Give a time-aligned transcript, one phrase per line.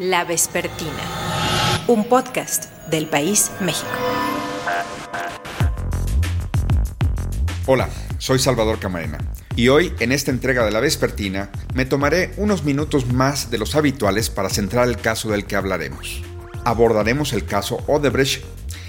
[0.00, 3.90] La Vespertina, un podcast del País México.
[7.66, 9.18] Hola, soy Salvador Camarena
[9.56, 13.74] y hoy en esta entrega de La Vespertina me tomaré unos minutos más de los
[13.74, 16.22] habituales para centrar el caso del que hablaremos.
[16.64, 18.42] Abordaremos el caso Odebrecht,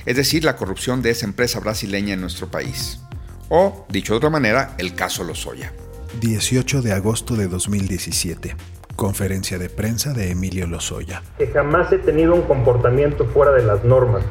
[0.06, 3.02] es decir, la corrupción de esa empresa brasileña en nuestro país.
[3.50, 5.74] O, dicho de otra manera, el caso Lozoya.
[6.22, 8.56] 18 de agosto de 2017.
[9.02, 11.24] Conferencia de prensa de Emilio Lozoya.
[11.40, 14.24] Que jamás he tenido un comportamiento fuera de las normas,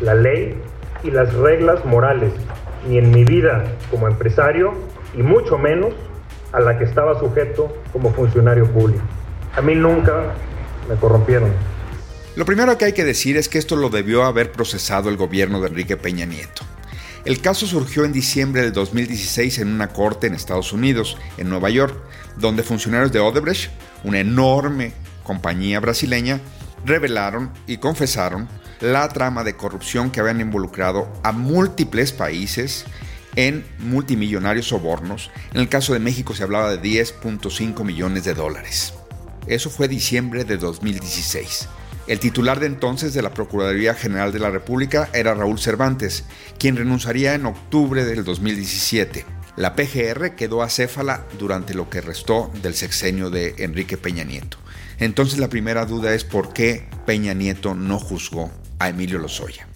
[0.00, 0.54] la ley
[1.02, 2.32] y las reglas morales,
[2.88, 4.74] ni en mi vida como empresario,
[5.18, 5.92] y mucho menos
[6.52, 9.02] a la que estaba sujeto como funcionario público.
[9.56, 10.34] A mí nunca
[10.88, 11.50] me corrompieron.
[12.36, 15.60] Lo primero que hay que decir es que esto lo debió haber procesado el gobierno
[15.60, 16.62] de Enrique Peña Nieto.
[17.24, 21.70] El caso surgió en diciembre del 2016 en una corte en Estados Unidos, en Nueva
[21.70, 21.96] York,
[22.36, 23.72] donde funcionarios de Odebrecht,
[24.04, 24.92] una enorme
[25.22, 26.40] compañía brasileña,
[26.84, 28.48] revelaron y confesaron
[28.80, 32.84] la trama de corrupción que habían involucrado a múltiples países
[33.36, 35.30] en multimillonarios sobornos.
[35.54, 38.94] En el caso de México se hablaba de 10.5 millones de dólares.
[39.46, 41.68] Eso fue diciembre de 2016.
[42.08, 46.24] El titular de entonces de la Procuraduría General de la República era Raúl Cervantes,
[46.58, 49.24] quien renunciaría en octubre del 2017.
[49.62, 54.56] La PGR quedó acéfala durante lo que restó del sexenio de Enrique Peña Nieto.
[54.98, 59.68] Entonces la primera duda es por qué Peña Nieto no juzgó a Emilio Lozoya.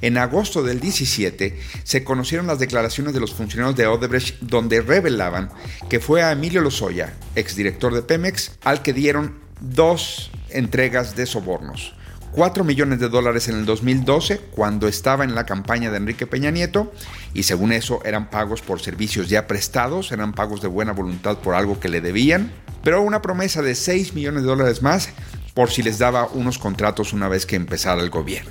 [0.00, 5.50] En agosto del 17 se conocieron las declaraciones de los funcionarios de Odebrecht donde revelaban
[5.90, 11.92] que fue a Emilio Lozoya, exdirector de Pemex, al que dieron dos entregas de sobornos.
[12.34, 16.50] 4 millones de dólares en el 2012 cuando estaba en la campaña de Enrique Peña
[16.50, 16.92] Nieto
[17.32, 21.54] y según eso eran pagos por servicios ya prestados, eran pagos de buena voluntad por
[21.54, 22.50] algo que le debían,
[22.82, 25.10] pero una promesa de 6 millones de dólares más
[25.54, 28.50] por si les daba unos contratos una vez que empezara el gobierno.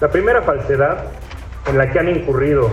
[0.00, 1.04] La primera falsedad
[1.68, 2.70] en la que han incurrido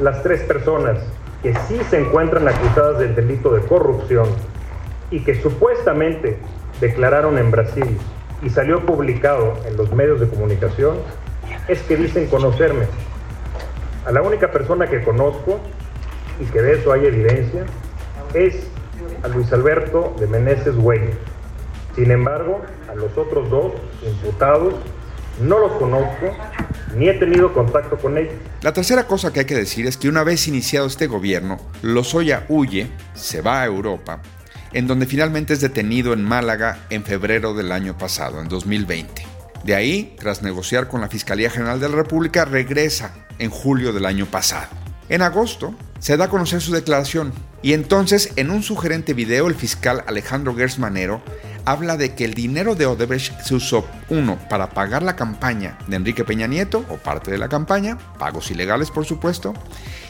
[0.00, 0.96] las tres personas
[1.42, 4.28] que sí se encuentran acusadas del delito de corrupción
[5.10, 6.38] y que supuestamente
[6.80, 7.98] declararon en Brasil
[8.42, 10.98] y salió publicado en los medios de comunicación
[11.66, 12.86] es que dicen conocerme.
[14.06, 15.60] A la única persona que conozco
[16.40, 17.64] y que de eso hay evidencia
[18.34, 18.66] es
[19.22, 21.00] a Luis Alberto de Meneses Güey.
[21.94, 23.72] Sin embargo, a los otros dos
[24.06, 24.74] imputados
[25.40, 26.32] no los conozco
[26.96, 28.34] ni he tenido contacto con ellos.
[28.62, 32.44] La tercera cosa que hay que decir es que una vez iniciado este gobierno, Lozoya
[32.48, 34.20] huye, se va a Europa
[34.72, 39.26] en donde finalmente es detenido en Málaga en febrero del año pasado, en 2020.
[39.64, 44.06] De ahí, tras negociar con la Fiscalía General de la República, regresa en julio del
[44.06, 44.68] año pasado.
[45.08, 49.54] En agosto, se da a conocer su declaración y entonces en un sugerente video el
[49.54, 51.22] fiscal Alejandro Gersmanero
[51.70, 55.96] habla de que el dinero de Odebrecht se usó, uno, para pagar la campaña de
[55.96, 59.52] Enrique Peña Nieto, o parte de la campaña, pagos ilegales por supuesto,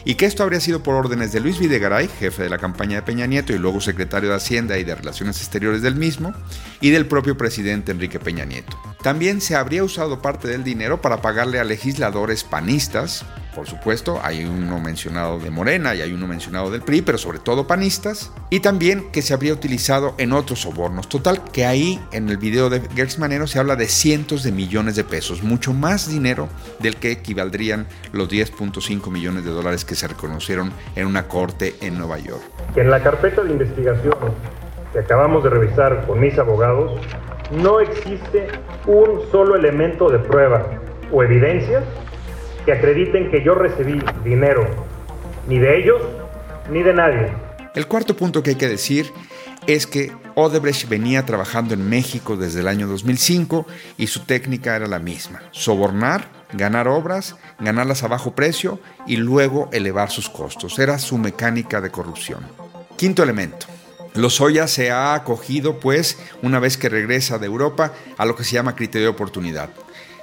[0.05, 3.01] y que esto habría sido por órdenes de Luis Videgaray, jefe de la campaña de
[3.01, 6.33] Peña Nieto y luego secretario de Hacienda y de Relaciones Exteriores del mismo,
[6.79, 8.79] y del propio presidente Enrique Peña Nieto.
[9.03, 13.25] También se habría usado parte del dinero para pagarle a legisladores panistas,
[13.55, 17.39] por supuesto, hay uno mencionado de Morena y hay uno mencionado del PRI, pero sobre
[17.39, 21.09] todo panistas, y también que se habría utilizado en otros sobornos.
[21.09, 24.95] Total, que ahí en el video de Gertz Manero se habla de cientos de millones
[24.95, 26.47] de pesos, mucho más dinero
[26.79, 31.97] del que equivaldrían los 10.5 millones de dólares que se reconocieron en una corte en
[31.97, 32.43] Nueva York.
[32.75, 34.15] En la carpeta de investigación
[34.93, 36.99] que acabamos de revisar con mis abogados,
[37.51, 38.47] no existe
[38.85, 40.65] un solo elemento de prueba
[41.11, 41.83] o evidencia
[42.69, 44.63] que acrediten que yo recibí dinero,
[45.47, 46.03] ni de ellos
[46.69, 47.31] ni de nadie.
[47.73, 49.11] El cuarto punto que hay que decir
[49.65, 53.65] es que Odebrecht venía trabajando en México desde el año 2005
[53.97, 59.69] y su técnica era la misma, sobornar, ganar obras, ganarlas a bajo precio y luego
[59.73, 60.77] elevar sus costos.
[60.77, 62.41] Era su mecánica de corrupción.
[62.97, 63.65] Quinto elemento.
[64.13, 68.53] Lozoya se ha acogido, pues, una vez que regresa de Europa, a lo que se
[68.53, 69.69] llama criterio de oportunidad.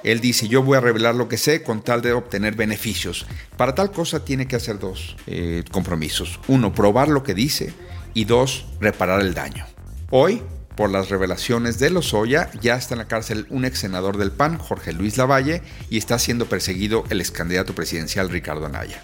[0.03, 3.25] Él dice, yo voy a revelar lo que sé con tal de obtener beneficios.
[3.57, 6.39] Para tal cosa tiene que hacer dos eh, compromisos.
[6.47, 7.73] Uno, probar lo que dice
[8.13, 9.65] y dos, reparar el daño.
[10.09, 10.41] Hoy,
[10.75, 14.57] por las revelaciones de Lozoya, ya está en la cárcel un ex senador del PAN,
[14.57, 19.03] Jorge Luis Lavalle, y está siendo perseguido el ex candidato presidencial Ricardo Anaya.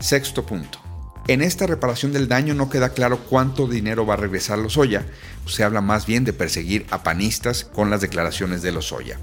[0.00, 0.80] Sexto punto.
[1.28, 5.06] En esta reparación del daño no queda claro cuánto dinero va a regresar Lozoya.
[5.46, 9.20] Se habla más bien de perseguir a panistas con las declaraciones de Lozoya.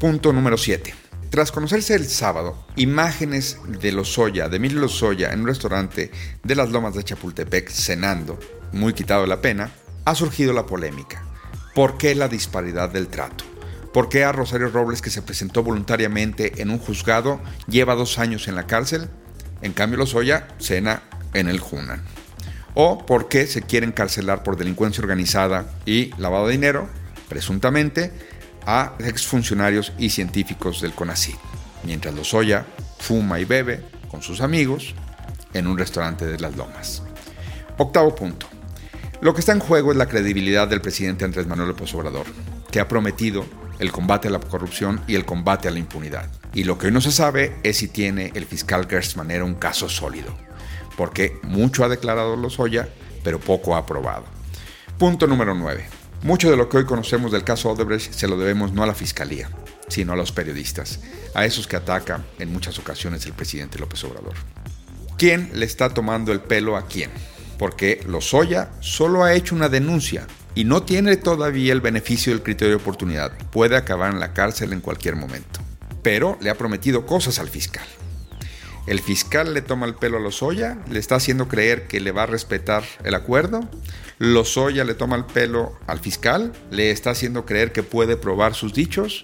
[0.00, 0.94] Punto número 7.
[1.28, 6.10] Tras conocerse el sábado imágenes de Lozoya, de Emilio Lozoya, en un restaurante
[6.42, 8.40] de las Lomas de Chapultepec cenando,
[8.72, 9.70] muy quitado la pena,
[10.06, 11.22] ha surgido la polémica.
[11.74, 13.44] ¿Por qué la disparidad del trato?
[13.92, 17.38] ¿Por qué a Rosario Robles, que se presentó voluntariamente en un juzgado,
[17.68, 19.10] lleva dos años en la cárcel?
[19.60, 21.02] En cambio, Lozoya cena
[21.34, 22.02] en el Junan.
[22.72, 26.88] ¿O por qué se quiere encarcelar por delincuencia organizada y lavado de dinero,
[27.28, 28.12] presuntamente,
[28.66, 31.36] a exfuncionarios y científicos del CONACYT?
[31.84, 32.66] Mientras Lozoya
[32.98, 34.94] fuma y bebe con sus amigos
[35.54, 37.02] en un restaurante de Las Lomas.
[37.78, 38.46] Octavo punto.
[39.20, 42.26] Lo que está en juego es la credibilidad del presidente Andrés Manuel López Obrador,
[42.70, 43.44] que ha prometido
[43.78, 46.28] el combate a la corrupción y el combate a la impunidad.
[46.54, 49.88] Y lo que hoy no se sabe es si tiene el fiscal Gertz un caso
[49.88, 50.36] sólido,
[50.96, 52.88] porque mucho ha declarado Lozoya,
[53.24, 54.24] pero poco ha aprobado.
[54.98, 55.99] Punto número 9.
[56.22, 58.94] Mucho de lo que hoy conocemos del caso Odebrecht se lo debemos no a la
[58.94, 59.48] fiscalía,
[59.88, 61.00] sino a los periodistas,
[61.34, 64.34] a esos que ataca en muchas ocasiones el presidente López Obrador.
[65.16, 67.10] ¿Quién le está tomando el pelo a quién?
[67.58, 72.76] Porque Lozoya solo ha hecho una denuncia y no tiene todavía el beneficio del criterio
[72.76, 73.32] de oportunidad.
[73.50, 75.60] Puede acabar en la cárcel en cualquier momento.
[76.02, 77.86] Pero le ha prometido cosas al fiscal.
[78.86, 82.24] El fiscal le toma el pelo a Lozoya, le está haciendo creer que le va
[82.24, 83.60] a respetar el acuerdo.
[84.18, 88.72] Lozoya le toma el pelo al fiscal, le está haciendo creer que puede probar sus
[88.72, 89.22] dichos.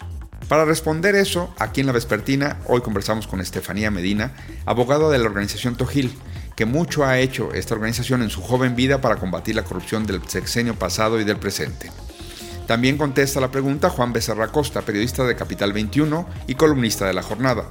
[0.48, 4.32] Para responder eso, aquí en la Vespertina, hoy conversamos con Estefanía Medina,
[4.64, 6.16] abogado de la organización Tojil,
[6.54, 10.22] que mucho ha hecho esta organización en su joven vida para combatir la corrupción del
[10.28, 11.90] sexenio pasado y del presente.
[12.66, 17.22] También contesta la pregunta Juan Becerra Costa, periodista de Capital 21 y columnista de la
[17.22, 17.64] jornada.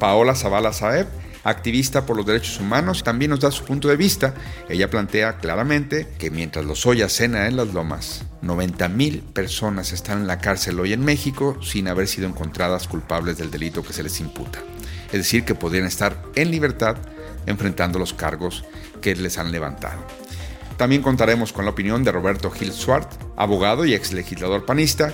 [0.00, 1.06] Paola Zavala Saeb,
[1.44, 4.34] activista por los derechos humanos, también nos da su punto de vista.
[4.68, 10.26] Ella plantea claramente que mientras los Lozoya cena en las lomas, 90.000 personas están en
[10.26, 14.18] la cárcel hoy en México sin haber sido encontradas culpables del delito que se les
[14.20, 14.58] imputa.
[15.06, 16.96] Es decir, que podrían estar en libertad
[17.46, 18.64] enfrentando los cargos
[19.00, 20.02] que les han levantado.
[20.78, 25.12] También contaremos con la opinión de Roberto Gil Swart, abogado y ex legislador panista,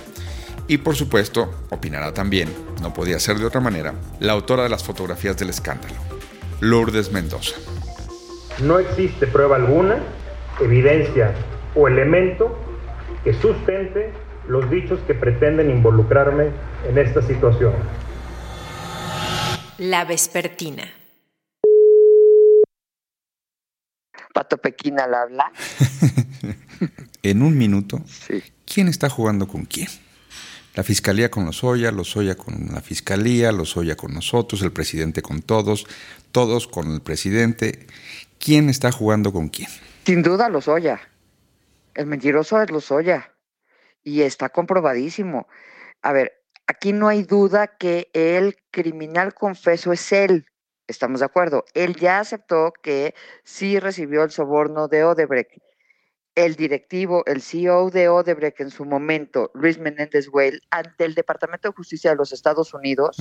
[0.67, 2.49] y por supuesto, opinará también,
[2.81, 5.95] no podía ser de otra manera, la autora de las fotografías del escándalo,
[6.59, 7.55] Lourdes Mendoza.
[8.59, 9.99] No existe prueba alguna,
[10.59, 11.33] evidencia
[11.75, 12.57] o elemento
[13.23, 14.11] que sustente
[14.47, 16.49] los dichos que pretenden involucrarme
[16.87, 17.73] en esta situación.
[19.77, 20.83] La Vespertina.
[24.33, 25.51] Pato Pequín al habla.
[27.23, 28.43] en un minuto, sí.
[28.65, 29.87] ¿quién está jugando con quién?
[30.77, 35.41] La fiscalía con los Lozoya, Lozoya con la fiscalía, Lozoya con nosotros, el presidente con
[35.41, 35.87] todos,
[36.31, 37.87] todos con el presidente.
[38.37, 39.69] ¿Quién está jugando con quién?
[40.05, 41.01] Sin duda Lozoya.
[41.95, 43.33] El mentiroso es Lozoya.
[44.03, 45.47] Y está comprobadísimo.
[46.03, 50.45] A ver, aquí no hay duda que el criminal confeso es él.
[50.85, 51.65] Estamos de acuerdo.
[51.73, 55.57] Él ya aceptó que sí recibió el soborno de Odebrecht
[56.37, 61.67] el directivo, el CEO de Odebrecht en su momento, Luis Menéndez Weil, ante el Departamento
[61.67, 63.17] de Justicia de los Estados Unidos,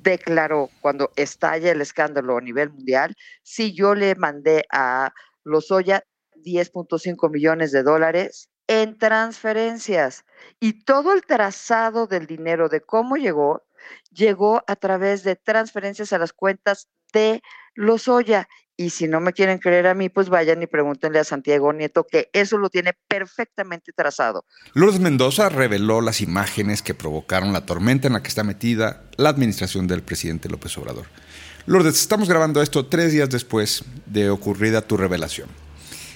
[0.00, 5.12] declaró cuando estalla el escándalo a nivel mundial, si yo le mandé a
[5.42, 6.04] Lozoya
[6.36, 10.24] 10.5 millones de dólares en transferencias
[10.60, 13.64] y todo el trazado del dinero de cómo llegó,
[14.12, 17.42] llegó a través de transferencias a las cuentas de
[17.74, 21.72] Lozoya y si no me quieren creer a mí, pues vayan y pregúntenle a Santiago
[21.72, 24.44] Nieto que eso lo tiene perfectamente trazado.
[24.74, 29.28] Lourdes Mendoza reveló las imágenes que provocaron la tormenta en la que está metida la
[29.28, 31.06] administración del presidente López Obrador.
[31.66, 35.48] Lourdes, estamos grabando esto tres días después de ocurrida tu revelación.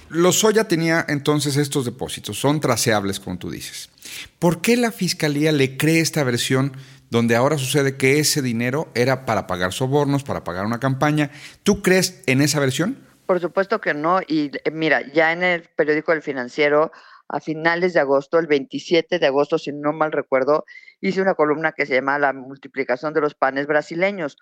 [0.09, 3.91] Lozoya tenía entonces estos depósitos, son traceables, como tú dices.
[4.39, 6.73] ¿Por qué la fiscalía le cree esta versión?
[7.11, 11.31] Donde ahora sucede que ese dinero era para pagar sobornos, para pagar una campaña.
[11.63, 12.99] ¿Tú crees en esa versión?
[13.27, 14.21] Por supuesto que no.
[14.27, 16.93] Y eh, mira, ya en el periódico El Financiero,
[17.29, 20.65] a finales de agosto, el 27 de agosto, si no mal recuerdo,
[21.01, 24.37] hice una columna que se llama La multiplicación de los panes brasileños,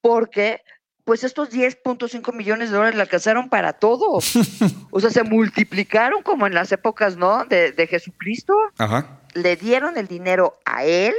[0.00, 0.62] porque
[1.04, 4.18] pues estos 10.5 millones de dólares le alcanzaron para todo.
[4.90, 7.44] o sea, se multiplicaron como en las épocas, ¿no?
[7.44, 8.54] De, de Jesucristo.
[8.76, 9.20] Ajá.
[9.34, 11.14] Le dieron el dinero a él,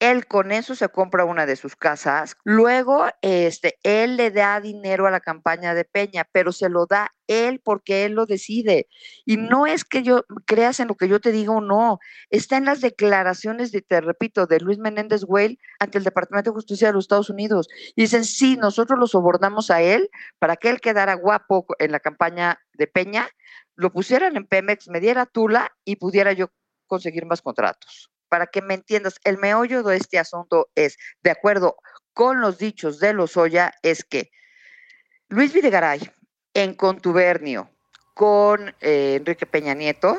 [0.00, 2.36] él con eso se compra una de sus casas.
[2.44, 7.12] Luego, este, él le da dinero a la campaña de Peña, pero se lo da
[7.26, 8.88] él porque él lo decide.
[9.24, 11.98] Y no es que yo creas en lo que yo te digo o no.
[12.30, 16.54] Está en las declaraciones, de, te repito, de Luis Menéndez Weil ante el Departamento de
[16.54, 17.68] Justicia de los Estados Unidos.
[17.96, 22.00] Y dicen, sí, nosotros lo sobornamos a él para que él quedara guapo en la
[22.00, 23.28] campaña de Peña,
[23.74, 26.50] lo pusieran en Pemex, me diera Tula y pudiera yo
[26.86, 31.76] conseguir más contratos para que me entiendas, el meollo de este asunto es, de acuerdo
[32.12, 34.30] con los dichos de Lozoya, es que
[35.28, 36.10] Luis Videgaray,
[36.54, 37.70] en contubernio
[38.14, 40.18] con eh, Enrique Peña Nieto,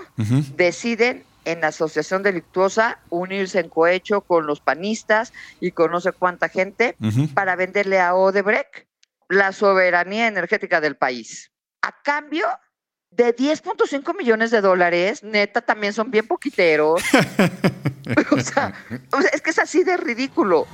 [0.56, 6.48] deciden en asociación delictuosa, unirse en cohecho con los panistas y con no sé cuánta
[6.48, 6.96] gente
[7.34, 8.88] para venderle a Odebrecht
[9.28, 11.52] la soberanía energética del país.
[11.82, 12.48] A cambio
[13.12, 17.02] de 10.5 millones de dólares, neta, también son bien poquiteros.
[18.32, 18.74] o, sea,
[19.34, 20.68] es que es así de ridículo.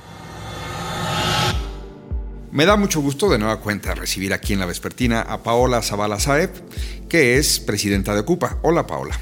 [2.52, 6.20] Me da mucho gusto de nueva cuenta recibir aquí en la vespertina a Paola Zavala
[6.20, 6.50] Saeb,
[7.08, 8.58] que es presidenta de Ocupa.
[8.62, 9.18] Hola Paola.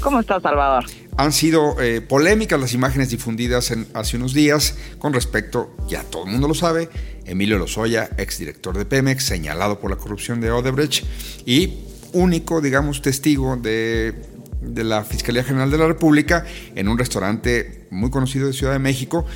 [0.00, 0.84] ¿Cómo estás, Salvador?
[1.16, 6.32] Han sido eh, polémicas las imágenes difundidas hace unos días con respecto, ya todo el
[6.32, 6.90] mundo lo sabe,
[7.24, 11.04] Emilio Lozoya, exdirector de Pemex, señalado por la corrupción de Odebrecht
[11.46, 14.14] y único, digamos, testigo de,
[14.62, 16.44] de la Fiscalía General de la República
[16.74, 19.26] en un restaurante muy conocido de Ciudad de México.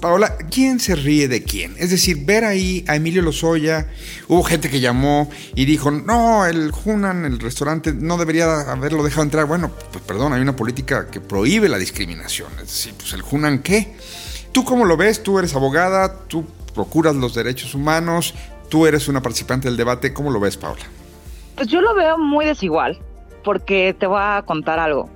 [0.00, 1.74] Paola, ¿quién se ríe de quién?
[1.76, 3.88] Es decir, ver ahí a Emilio Lozoya,
[4.28, 9.24] hubo gente que llamó y dijo, no, el Hunan, el restaurante, no debería haberlo dejado
[9.24, 9.46] entrar.
[9.46, 12.52] Bueno, pues perdón, hay una política que prohíbe la discriminación.
[12.62, 13.96] Es decir, pues el Hunan, ¿qué?
[14.52, 15.22] ¿Tú cómo lo ves?
[15.22, 18.34] Tú eres abogada, tú procuras los derechos humanos,
[18.68, 20.12] tú eres una participante del debate.
[20.12, 20.84] ¿Cómo lo ves, Paola?
[21.58, 23.00] Pues yo lo veo muy desigual,
[23.42, 25.10] porque te voy a contar algo.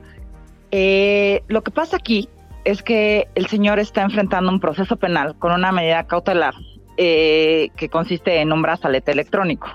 [0.72, 2.28] Eh, lo que pasa aquí
[2.64, 6.54] es que el señor está enfrentando un proceso penal con una medida cautelar
[6.96, 9.68] eh, que consiste en un brazalete electrónico.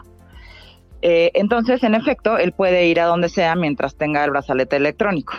[1.02, 5.36] Eh, entonces, en efecto, él puede ir a donde sea mientras tenga el brazalete electrónico.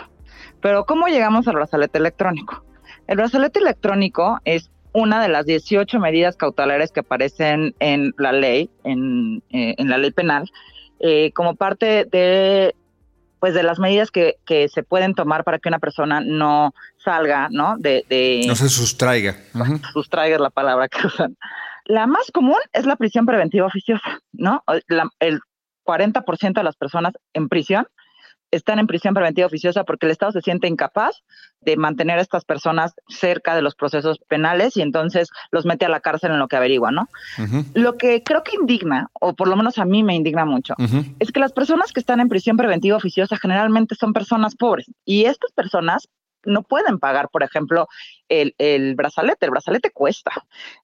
[0.61, 2.63] Pero ¿cómo llegamos al brazalete electrónico?
[3.05, 8.71] El brazalete electrónico es una de las 18 medidas cautelares que aparecen en la ley,
[8.83, 10.49] en, en la ley penal,
[10.99, 12.75] eh, como parte de
[13.39, 17.47] pues de las medidas que, que, se pueden tomar para que una persona no salga,
[17.49, 17.77] ¿no?
[17.77, 19.37] De, de no se sustraiga.
[19.93, 21.37] Sustraiga es la palabra que usan.
[21.85, 24.63] La más común es la prisión preventiva oficiosa, ¿no?
[25.19, 25.39] el
[25.85, 27.87] 40% de las personas en prisión
[28.51, 31.23] están en prisión preventiva oficiosa porque el Estado se siente incapaz
[31.61, 35.89] de mantener a estas personas cerca de los procesos penales y entonces los mete a
[35.89, 37.09] la cárcel en lo que averigua, ¿no?
[37.73, 40.75] Lo que creo que indigna, o por lo menos a mí me indigna mucho,
[41.19, 45.25] es que las personas que están en prisión preventiva oficiosa generalmente son personas pobres y
[45.25, 46.07] estas personas
[46.45, 47.87] no pueden pagar, por ejemplo,
[48.29, 49.45] el, el, brazalete.
[49.45, 50.31] El brazalete cuesta.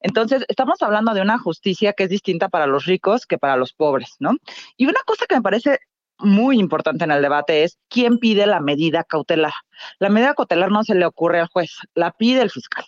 [0.02, 3.72] Entonces, estamos hablando de una justicia que es distinta para los ricos que para los
[3.72, 4.36] pobres, ¿no?
[4.76, 5.80] Y una cosa que me parece
[6.20, 9.54] muy importante en el debate es quién pide la medida cautelar.
[10.00, 12.86] La medida cautelar no se le ocurre al juez, la pide el fiscal.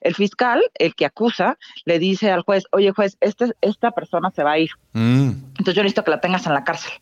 [0.00, 4.44] El fiscal, el que acusa, le dice al juez, oye juez, este, esta persona se
[4.44, 4.70] va a ir.
[4.92, 5.30] Mm.
[5.58, 6.92] Entonces yo necesito que la tengas en la cárcel.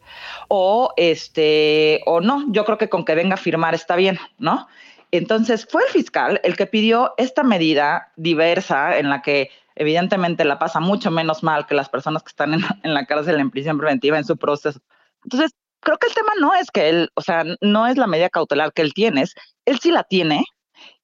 [0.49, 4.69] O este, o no, yo creo que con que venga a firmar está bien, ¿no?
[5.11, 10.59] Entonces fue el fiscal el que pidió esta medida diversa en la que evidentemente la
[10.59, 13.79] pasa mucho menos mal que las personas que están en, en la cárcel en prisión
[13.79, 14.81] preventiva en su proceso.
[15.25, 15.53] Entonces,
[15.83, 18.73] creo que el tema no es que él, o sea, no es la medida cautelar
[18.73, 19.25] que él tiene,
[19.67, 20.45] él sí la tiene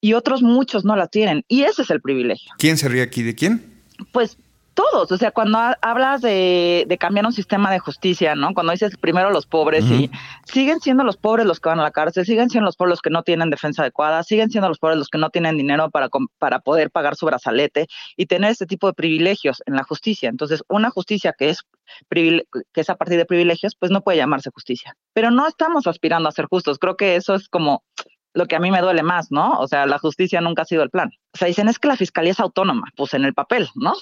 [0.01, 1.45] y otros muchos no la tienen.
[1.49, 2.53] Y ese es el privilegio.
[2.59, 3.83] ¿Quién se ríe aquí de quién?
[4.13, 4.39] Pues
[4.79, 8.55] todos, o sea, cuando hablas de, cambiar un sistema de justicia, ¿no?
[8.55, 10.09] Cuando dices primero los pobres y
[10.45, 13.03] siguen siendo los pobres los que van a la cárcel, siguen siendo los pobres los
[13.03, 16.09] que no tienen defensa adecuada, siguen siendo los pobres los que no tienen dinero para,
[16.39, 20.29] para poder pagar su brazalete y tener este tipo de privilegios en la justicia.
[20.29, 21.65] Entonces, una justicia que es
[22.09, 22.45] que
[22.81, 24.95] es a partir de privilegios, pues no puede llamarse justicia.
[25.13, 26.79] Pero no estamos aspirando a ser justos.
[26.79, 27.83] Creo que eso es como
[28.33, 29.59] lo que a mí me duele más, ¿no?
[29.59, 31.11] O sea, la justicia nunca ha sido el plan.
[31.35, 33.95] O sea, dicen es que la fiscalía es autónoma, pues en el papel, ¿no?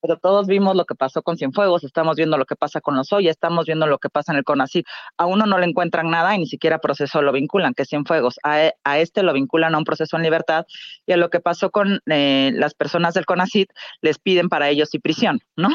[0.00, 3.12] Pero todos vimos lo que pasó con Cienfuegos, estamos viendo lo que pasa con los
[3.12, 4.86] Oya, estamos viendo lo que pasa en el CONACYT.
[5.16, 8.38] A uno no le encuentran nada y ni siquiera proceso lo vinculan, que es Cienfuegos.
[8.42, 10.66] A, e, a este lo vinculan a un proceso en libertad
[11.06, 14.94] y a lo que pasó con eh, las personas del CONACYT les piden para ellos
[14.94, 15.68] y prisión, ¿no?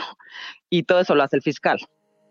[0.70, 1.80] Y todo eso lo hace el fiscal.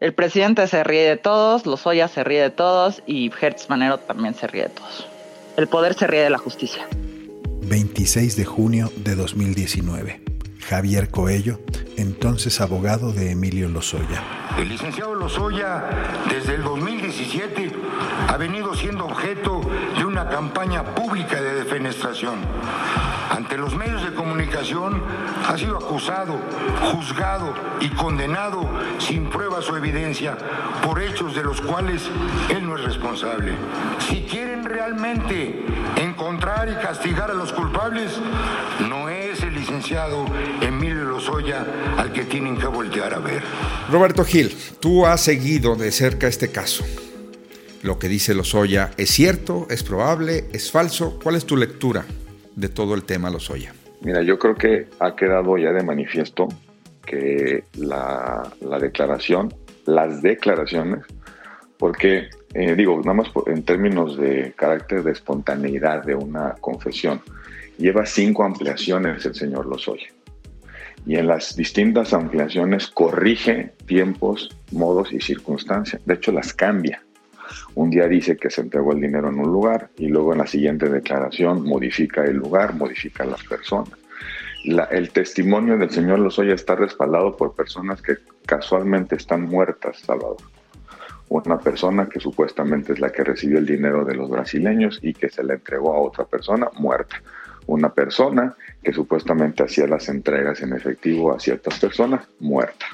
[0.01, 3.99] El presidente se ríe de todos, los Oya se ríe de todos y Hertz Manero
[3.99, 5.07] también se ríe de todos.
[5.57, 6.89] El poder se ríe de la justicia.
[7.63, 10.32] 26 de junio de 2019.
[10.69, 11.61] Javier Coello,
[11.97, 14.23] entonces abogado de Emilio Lozoya.
[14.59, 15.85] El licenciado Lozoya,
[16.28, 17.73] desde el 2017,
[18.28, 19.61] ha venido siendo objeto
[19.97, 22.37] de una campaña pública de defenestración.
[23.31, 25.02] Ante los medios de comunicación
[25.49, 26.38] ha sido acusado,
[26.92, 30.37] juzgado y condenado sin pruebas o evidencia
[30.85, 32.11] por hechos de los cuales
[32.50, 33.52] él no es responsable.
[34.07, 35.64] Si quieren realmente
[35.97, 38.21] encontrar y castigar a los culpables,
[38.88, 39.22] no es
[39.73, 40.26] licenciado
[40.61, 41.64] Emilio Lozoya
[41.97, 43.43] al que tienen que voltear a ver.
[43.91, 46.85] Roberto Gil, tú has seguido de cerca este caso.
[47.83, 51.19] Lo que dice Lozoya es cierto, es probable, es falso.
[51.23, 52.05] ¿Cuál es tu lectura
[52.55, 53.73] de todo el tema Lozoya?
[54.02, 56.49] Mira, yo creo que ha quedado ya de manifiesto
[57.07, 59.55] que la, la declaración,
[59.87, 61.05] las declaraciones,
[61.79, 67.23] Porque, eh, digo, nada más en términos de carácter de espontaneidad de una confesión,
[67.83, 70.07] lleva cinco ampliaciones el señor Lozoya.
[71.05, 76.01] Y en las distintas ampliaciones corrige tiempos, modos y circunstancias.
[76.07, 77.03] De hecho, las cambia.
[77.75, 80.47] Un día dice que se entregó el dinero en un lugar y luego en la
[80.47, 83.99] siguiente declaración modifica el lugar, modifica las personas.
[84.93, 90.37] el testimonio del señor Lozoya está respaldado por personas que casualmente están muertas, Salvador.
[91.29, 95.31] Una persona que supuestamente es la que recibió el dinero de los brasileños y que
[95.31, 97.21] se le entregó a otra persona muerta.
[97.73, 102.85] Una persona que supuestamente hacía las entregas en efectivo a ciertas personas muerta.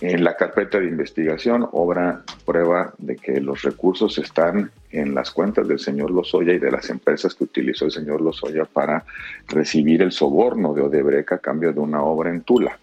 [0.00, 5.68] En la carpeta de investigación obra prueba de que los recursos están en las cuentas
[5.68, 9.04] del señor Lozoya y de las empresas que utilizó el señor Lozoya para
[9.46, 12.80] recibir el soborno de Odebrecht a cambio de una obra en Tula,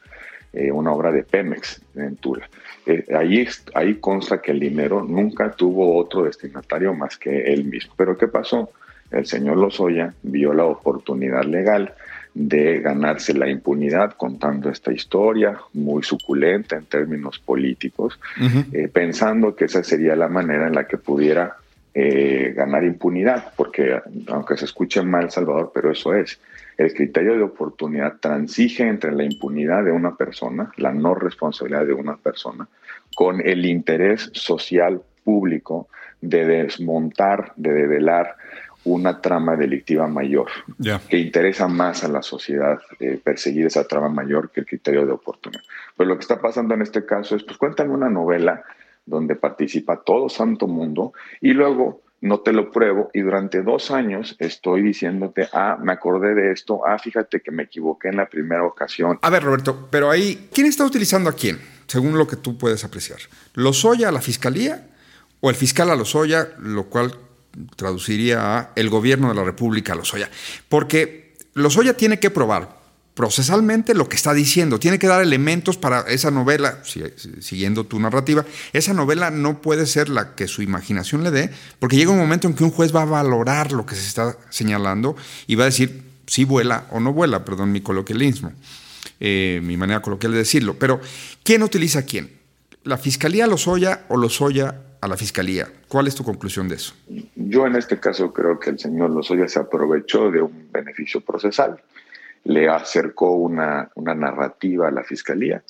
[0.53, 2.49] eh, una obra de Pemex en Tula.
[2.85, 7.93] Eh, ahí, ahí consta que el dinero nunca tuvo otro destinatario más que él mismo.
[7.97, 8.71] Pero ¿qué pasó?
[9.11, 11.93] El señor Lozoya vio la oportunidad legal
[12.33, 18.19] de ganarse la impunidad contando esta historia muy suculenta en términos políticos,
[18.73, 21.55] eh, pensando que esa sería la manera en la que pudiera
[21.95, 26.39] eh, ganar impunidad, porque aunque se escuche mal, Salvador, pero eso es.
[26.77, 31.93] El criterio de oportunidad transige entre la impunidad de una persona, la no responsabilidad de
[31.93, 32.67] una persona,
[33.15, 35.87] con el interés social público
[36.21, 38.35] de desmontar, de develar
[38.87, 40.47] una trama delictiva mayor,
[41.09, 45.11] que interesa más a la sociedad eh, perseguir esa trama mayor que el criterio de
[45.11, 45.63] oportunidad.
[45.95, 48.63] Pero lo que está pasando en este caso es, pues cuentan una novela
[49.05, 54.35] donde participa todo santo mundo y luego no te lo pruebo y durante dos años
[54.39, 58.63] estoy diciéndote, ah, me acordé de esto, ah, fíjate que me equivoqué en la primera
[58.63, 59.19] ocasión.
[59.21, 61.59] A ver, Roberto, pero ahí, ¿quién está utilizando a quién?
[61.87, 63.19] Según lo que tú puedes apreciar.
[63.53, 64.87] ¿Lozoya a la fiscalía
[65.39, 67.13] o el fiscal a Lozoya, lo cual
[67.75, 70.29] traduciría a el gobierno de la República Lozoya.
[70.69, 72.77] Porque Lozoya tiene que probar
[73.17, 76.83] procesalmente lo que está diciendo, tiene que dar elementos para esa novela,
[77.39, 81.95] siguiendo tu narrativa, esa novela no puede ser la que su imaginación le dé, porque
[81.95, 85.15] llega un momento en que un juez va a valorar lo que se está señalando
[85.47, 88.53] y va a decir si vuela o no vuela, perdón mi coloquialismo,
[89.19, 91.01] eh, mi manera coloquial de decirlo, pero
[91.41, 92.29] ¿quién utiliza a quién?
[92.83, 95.67] ¿La Fiscalía Lozoya o Lozoya a la Fiscalía.
[95.87, 96.93] ¿Cuál es tu conclusión de eso?
[97.35, 101.81] Yo en este caso creo que el señor Lozoya se aprovechó de un beneficio procesal,
[102.43, 105.63] le acercó una, una narrativa a la Fiscalía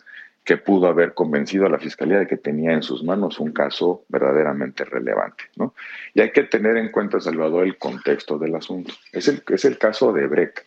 [0.47, 4.05] que pudo haber convencido a la Fiscalía de que tenía en sus manos un caso
[4.07, 5.43] verdaderamente relevante.
[5.57, 5.73] ¿no?
[6.13, 8.93] Y hay que tener en cuenta, Salvador, el contexto del asunto.
[9.11, 10.65] Es el, es el caso de Breck.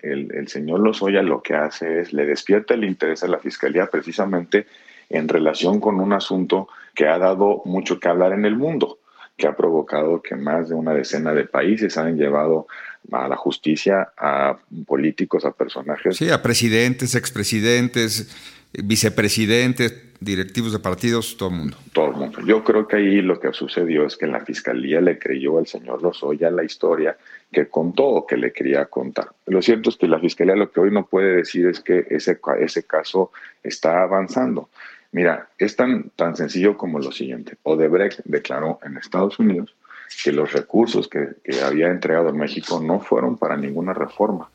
[0.00, 3.86] El, el señor Lozoya lo que hace es le despierta el interés a la Fiscalía
[3.86, 4.68] precisamente
[5.10, 8.98] en relación con un asunto que ha dado mucho que hablar en el mundo,
[9.36, 12.66] que ha provocado que más de una decena de países han llevado
[13.12, 16.16] a la justicia a políticos, a personajes.
[16.16, 18.34] Sí, a presidentes, expresidentes,
[18.72, 21.76] vicepresidentes, directivos de partidos, todo el mundo.
[21.92, 22.40] Todo el mundo.
[22.44, 26.02] Yo creo que ahí lo que sucedió es que la fiscalía le creyó al señor
[26.02, 27.16] Lozoya la historia
[27.52, 29.28] que contó o que le quería contar.
[29.46, 32.40] Lo cierto es que la fiscalía lo que hoy no puede decir es que ese,
[32.60, 33.30] ese caso
[33.62, 34.68] está avanzando.
[35.12, 37.56] Mira, es tan, tan sencillo como lo siguiente.
[37.62, 39.74] Odebrecht declaró en Estados Unidos
[40.22, 44.50] que los recursos que, había entregado en México no fueron para ninguna reforma,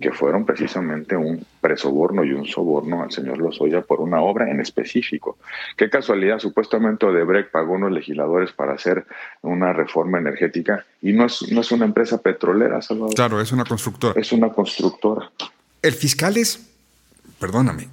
[0.00, 4.60] que fueron precisamente un presoborno y un soborno al señor Lozoya por una obra en
[4.60, 5.38] específico.
[5.76, 9.06] Qué casualidad, supuestamente Odebrecht pagó unos legisladores para hacer
[9.42, 13.14] una reforma energética y no es, no es una empresa petrolera, Salvador.
[13.14, 14.20] Claro, es una constructora.
[14.20, 15.30] Es una constructora.
[15.80, 16.70] El fiscal es,
[17.38, 17.88] perdóname,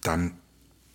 [0.00, 0.43] tan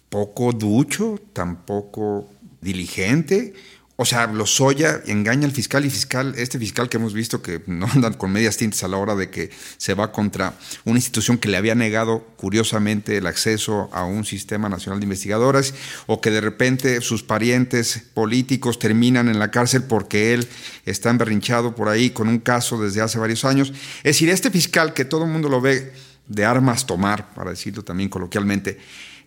[0.09, 2.29] poco ducho, tampoco
[2.61, 3.53] diligente.
[4.01, 7.85] O sea, Lozoya engaña al fiscal y fiscal, este fiscal que hemos visto que no
[7.93, 10.53] andan con medias tintas a la hora de que se va contra
[10.85, 15.73] una institución que le había negado curiosamente el acceso a un sistema nacional de investigadoras
[16.07, 20.47] o que de repente sus parientes políticos terminan en la cárcel porque él
[20.85, 23.73] está emberrinchado por ahí con un caso desde hace varios años.
[23.97, 25.91] Es decir, este fiscal que todo el mundo lo ve
[26.25, 28.79] de armas tomar, para decirlo también coloquialmente,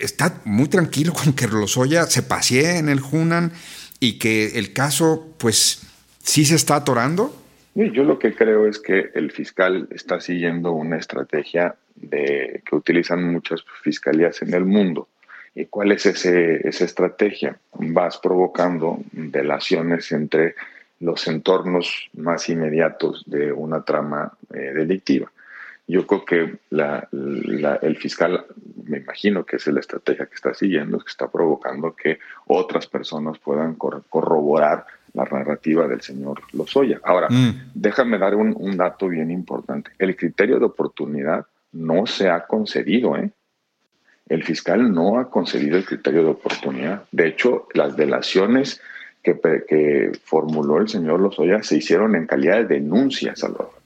[0.03, 3.53] está muy tranquilo con que Lozoya se pasee en el Hunan
[4.01, 5.87] y que el caso, pues,
[6.19, 7.35] sí se está atorando?
[7.75, 13.33] Yo lo que creo es que el fiscal está siguiendo una estrategia de, que utilizan
[13.33, 15.09] muchas fiscalías en el mundo.
[15.55, 17.57] ¿Y cuál es ese, esa estrategia?
[17.73, 20.55] Vas provocando delaciones entre
[21.01, 25.31] los entornos más inmediatos de una trama eh, delictiva.
[25.87, 28.47] Yo creo que el fiscal
[28.85, 33.39] me imagino que es la estrategia que está siguiendo, que está provocando que otras personas
[33.39, 37.01] puedan corroborar la narrativa del señor Lozoya.
[37.05, 37.73] Ahora, mm.
[37.75, 39.91] déjame dar un, un, dato bien importante.
[39.99, 43.31] El criterio de oportunidad no se ha concedido, ¿eh?
[44.29, 47.05] El fiscal no ha concedido el criterio de oportunidad.
[47.13, 48.81] De hecho, las delaciones
[49.23, 53.82] que, que formuló el señor Lozoya se hicieron en calidad de denuncia, Salvador.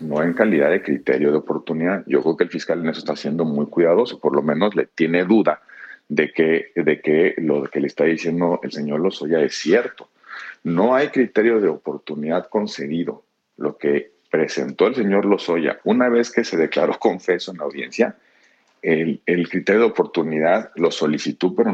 [0.00, 2.04] No en calidad de criterio de oportunidad.
[2.06, 4.86] Yo creo que el fiscal en eso está siendo muy cuidadoso, por lo menos le
[4.86, 5.62] tiene duda
[6.08, 10.08] de que, de que lo que le está diciendo el señor Lozoya es cierto.
[10.64, 13.24] No hay criterio de oportunidad concedido.
[13.56, 18.16] Lo que presentó el señor Lozoya una vez que se declaró confeso en la audiencia
[18.82, 21.72] el, criterio de oportunidad lo solicitó, pero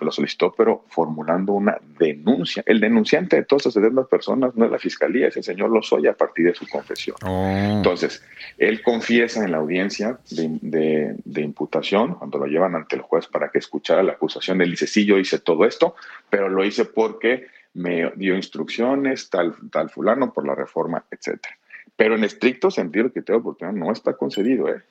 [0.00, 2.62] lo solicitó, pero formulando una denuncia.
[2.66, 6.10] El denunciante de todas esas 70 personas no es la fiscalía, es el señor Lozoya
[6.10, 7.16] a partir de su confesión.
[7.24, 7.76] Oh.
[7.76, 8.22] Entonces,
[8.58, 13.58] él confiesa en la audiencia de, imputación, cuando lo llevan ante el juez para que
[13.58, 15.96] escuchara la acusación, él dice, sí, yo hice todo esto,
[16.28, 21.56] pero lo hice porque me dio instrucciones, tal, tal fulano, por la reforma, etcétera.
[21.96, 24.82] Pero en estricto sentido, el criterio de oportunidad no está concedido, ¿eh?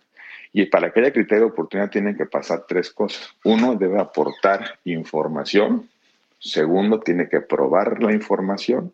[0.53, 3.29] Y para que haya criterio de oportunidad tienen que pasar tres cosas.
[3.43, 5.89] Uno, debe aportar información.
[6.39, 8.91] Segundo, tiene que probar la información.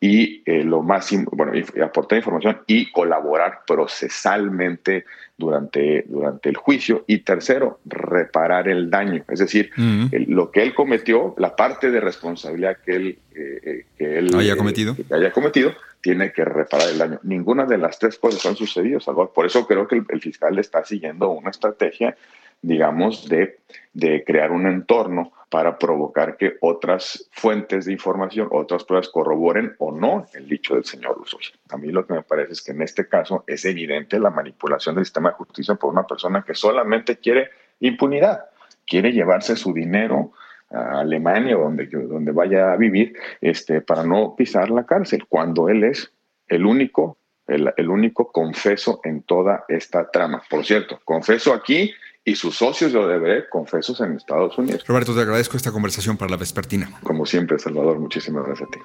[0.00, 1.52] Y eh, lo más, bueno,
[1.84, 5.04] aportar información y colaborar procesalmente
[5.36, 7.04] durante, durante el juicio.
[7.06, 9.24] Y tercero, reparar el daño.
[9.28, 14.18] Es decir, lo que él cometió, la parte de responsabilidad que él, eh, eh, que
[14.18, 14.96] él haya cometido.
[14.96, 17.20] Que haya cometido tiene que reparar el daño.
[17.22, 19.32] Ninguna de las tres cosas han sucedido, Salvador.
[19.34, 22.16] Por eso creo que el, fiscal está siguiendo una estrategia,
[22.62, 23.58] digamos, de,
[23.92, 29.92] de, crear un entorno para provocar que otras fuentes de información, otras pruebas corroboren o
[29.92, 31.50] no el dicho del señor Lozoya.
[31.70, 34.94] A mí lo que me parece es que en este caso es evidente la manipulación
[34.94, 38.46] del sistema de justicia por una persona que solamente quiere impunidad,
[38.86, 40.32] quiere llevarse su dinero,
[40.70, 45.68] a Alemania o donde, donde vaya a vivir, este, para no pisar la cárcel, cuando
[45.68, 46.12] él es
[46.46, 50.42] el único, el, el único confeso en toda esta trama.
[50.48, 51.92] Por cierto, confeso aquí
[52.24, 54.84] y sus socios de Odebrecht confesos en Estados Unidos.
[54.86, 56.90] Roberto, te agradezco esta conversación para la vespertina.
[57.02, 58.78] Como siempre, Salvador, muchísimas gracias a ti.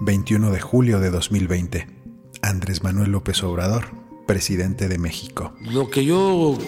[0.00, 1.86] 21 de julio de 2020.
[2.42, 3.84] Andrés Manuel López Obrador,
[4.26, 5.54] presidente de México.
[5.72, 6.58] Lo que yo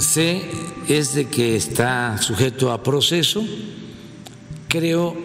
[0.00, 0.50] sé
[0.88, 3.44] es de que está sujeto a proceso.
[4.68, 5.16] Creo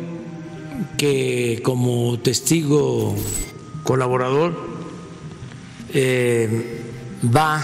[0.98, 3.16] que como testigo
[3.84, 4.56] colaborador
[5.94, 6.82] eh,
[7.24, 7.62] va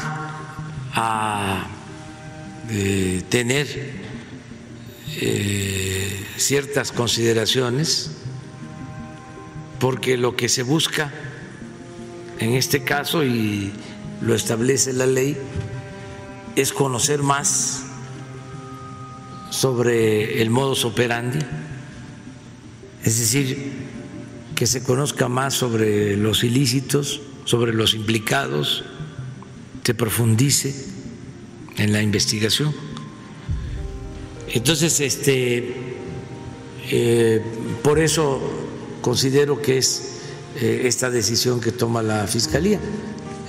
[0.93, 1.67] a
[2.69, 3.93] eh, tener
[5.21, 8.11] eh, ciertas consideraciones
[9.79, 11.11] porque lo que se busca
[12.39, 13.71] en este caso y
[14.21, 15.37] lo establece la ley
[16.61, 17.83] es conocer más
[19.49, 21.39] sobre el modus operandi,
[23.03, 23.71] es decir,
[24.55, 28.83] que se conozca más sobre los ilícitos, sobre los implicados,
[29.83, 30.75] se profundice
[31.77, 32.75] en la investigación.
[34.49, 35.73] Entonces, este,
[36.91, 37.41] eh,
[37.81, 38.39] por eso
[39.01, 40.19] considero que es
[40.57, 42.79] eh, esta decisión que toma la Fiscalía.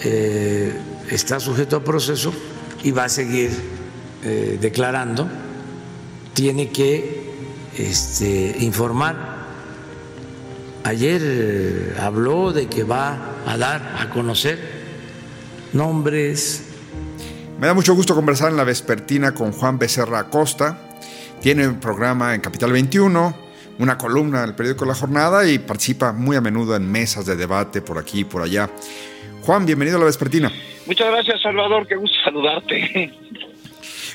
[0.04, 0.72] Eh,
[1.10, 2.32] está sujeto a proceso
[2.82, 3.50] y va a seguir
[4.22, 5.28] eh, declarando,
[6.34, 7.30] tiene que
[7.76, 9.40] este, informar.
[10.84, 14.58] Ayer eh, habló de que va a dar a conocer
[15.72, 16.62] nombres.
[17.60, 20.78] Me da mucho gusto conversar en la vespertina con Juan Becerra Acosta.
[21.40, 23.36] Tiene un programa en Capital 21,
[23.78, 27.82] una columna del periódico La Jornada y participa muy a menudo en mesas de debate
[27.82, 28.70] por aquí y por allá.
[29.42, 30.52] Juan, bienvenido a la vespertina.
[30.86, 31.86] Muchas gracias, Salvador.
[31.86, 33.12] Qué gusto saludarte.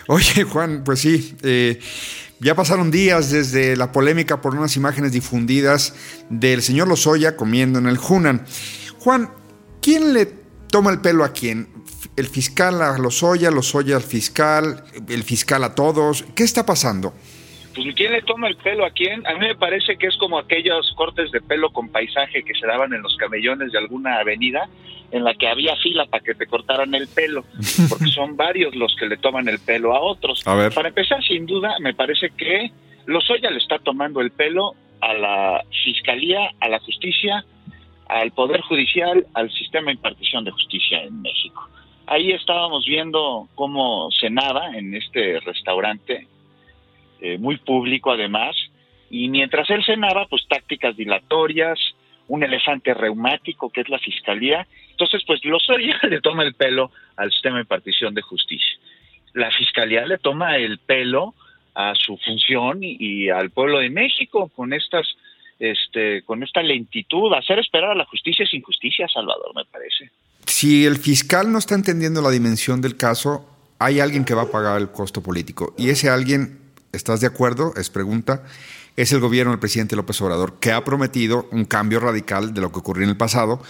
[0.07, 1.35] Oye, Juan, pues sí.
[1.41, 1.79] Eh,
[2.39, 5.95] ya pasaron días desde la polémica por unas imágenes difundidas
[6.29, 8.45] del señor Lozoya comiendo en el Hunan.
[8.99, 9.31] Juan,
[9.81, 10.27] ¿quién le
[10.69, 11.69] toma el pelo a quién?
[12.15, 16.25] ¿El fiscal a Lozoya, Lozoya al fiscal, el fiscal a todos?
[16.35, 17.13] ¿Qué está pasando?
[17.75, 19.25] Pues quién le toma el pelo a quién.
[19.27, 22.65] A mí me parece que es como aquellos cortes de pelo con paisaje que se
[22.65, 24.69] daban en los camellones de alguna avenida
[25.11, 27.43] en la que había fila para que te cortaran el pelo,
[27.89, 30.43] porque son varios los que le toman el pelo a otros.
[30.43, 32.71] Para empezar, sin duda, me parece que
[33.05, 37.45] Lozoya le está tomando el pelo a la fiscalía, a la justicia,
[38.07, 41.69] al poder judicial, al sistema de impartición de justicia en México.
[42.07, 46.27] Ahí estábamos viendo cómo cenaba en este restaurante,
[47.25, 48.55] eh, muy público además,
[49.09, 51.79] y mientras él cenaba, pues tácticas dilatorias,
[52.27, 54.67] un elefante reumático que es la fiscalía.
[54.91, 58.77] Entonces, pues Lozoya le toma el pelo al sistema de partición de justicia.
[59.33, 61.33] la fiscalía le toma el pelo
[61.73, 65.07] a su función y, al pueblo de México con estas
[65.57, 70.11] este con esta lentitud hacer esperar a la justicia sin justicia Salvador me parece
[70.45, 73.45] si el fiscal no está entendiendo la dimensión del caso
[73.79, 76.64] hay alguien que va a pagar el costo político y ese alguien
[76.95, 78.43] estás de acuerdo es pregunta
[78.95, 82.71] es el gobierno del presidente López Obrador, que ha prometido un cambio radical de lo
[82.71, 83.61] que ocurrió en el pasado.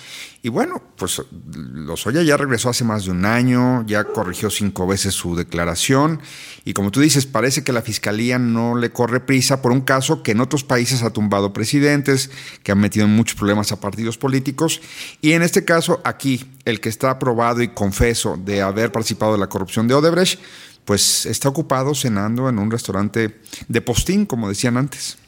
[0.43, 1.19] Y bueno, pues
[1.51, 6.21] Lozoya ya regresó hace más de un año, ya corrigió cinco veces su declaración.
[6.63, 10.21] Y como tú dices, parece que la fiscalía no le corre prisa por un caso
[10.21, 12.29] que en otros países ha tumbado presidentes,
[12.61, 14.79] que han metido en muchos problemas a partidos políticos.
[15.21, 19.39] Y en este caso, aquí, el que está aprobado y confeso de haber participado en
[19.39, 20.39] la corrupción de Odebrecht,
[20.85, 25.21] pues está ocupado cenando en un restaurante de postín, como decían antes.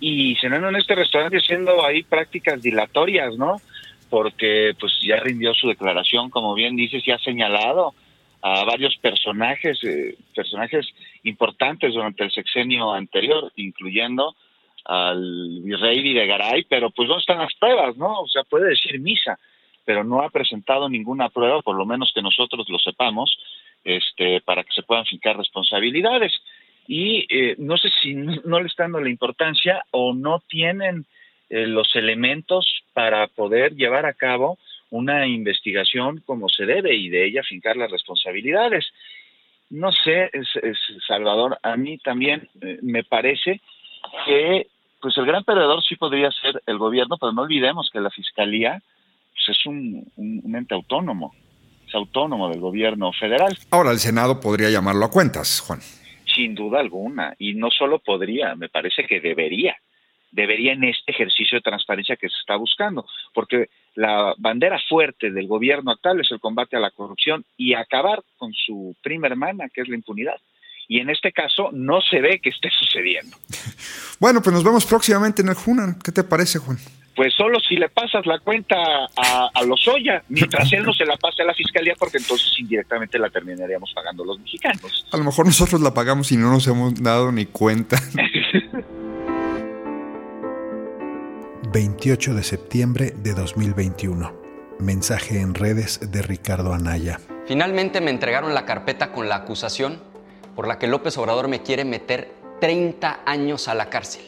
[0.00, 3.60] Y cenando en este restaurante haciendo ahí prácticas dilatorias, ¿no?
[4.08, 7.94] Porque pues ya rindió su declaración, como bien dices, y ha señalado
[8.42, 10.86] a varios personajes, eh, personajes
[11.24, 14.34] importantes durante el sexenio anterior, incluyendo
[14.86, 18.22] al virrey Videgaray, pero pues no están las pruebas, ¿no?
[18.22, 19.38] O sea, puede decir misa,
[19.84, 23.36] pero no ha presentado ninguna prueba, por lo menos que nosotros lo sepamos,
[23.84, 26.32] este, para que se puedan fijar responsabilidades.
[26.86, 31.06] Y eh, no sé si no le están dando la importancia o no tienen
[31.48, 34.58] eh, los elementos para poder llevar a cabo
[34.90, 38.86] una investigación como se debe y de ella fincar las responsabilidades.
[39.68, 40.48] No sé, es,
[41.06, 43.60] Salvador, a mí también eh, me parece
[44.26, 44.66] que
[45.00, 48.82] pues el gran perdedor sí podría ser el gobierno, pero no olvidemos que la fiscalía
[49.32, 51.32] pues, es un ente autónomo
[51.96, 53.56] autónomo del gobierno federal.
[53.70, 55.80] Ahora, el Senado podría llamarlo a cuentas, Juan.
[56.34, 59.76] Sin duda alguna, y no solo podría, me parece que debería,
[60.30, 65.48] debería en este ejercicio de transparencia que se está buscando, porque la bandera fuerte del
[65.48, 69.82] gobierno actual es el combate a la corrupción y acabar con su prima hermana, que
[69.82, 70.36] es la impunidad.
[70.88, 73.36] Y en este caso no se ve que esté sucediendo.
[74.20, 75.98] Bueno, pues nos vemos próximamente en el Junan.
[76.04, 76.76] ¿Qué te parece, Juan?
[77.20, 78.76] Pues solo si le pasas la cuenta
[79.14, 83.18] a, a Lozoya, mientras él no se la pase a la fiscalía, porque entonces indirectamente
[83.18, 85.04] la terminaríamos pagando los mexicanos.
[85.12, 88.00] A lo mejor nosotros la pagamos y no nos hemos dado ni cuenta.
[91.70, 94.32] 28 de septiembre de 2021.
[94.78, 97.20] Mensaje en redes de Ricardo Anaya.
[97.46, 100.00] Finalmente me entregaron la carpeta con la acusación
[100.56, 104.22] por la que López Obrador me quiere meter 30 años a la cárcel.